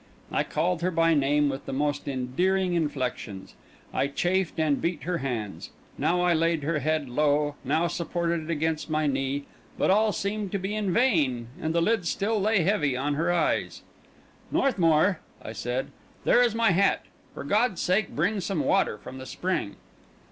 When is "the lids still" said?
11.75-12.41